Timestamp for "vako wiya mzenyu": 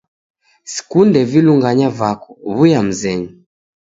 1.99-3.29